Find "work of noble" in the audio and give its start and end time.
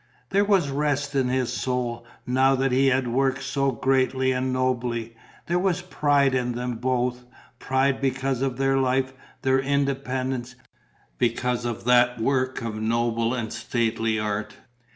12.19-13.35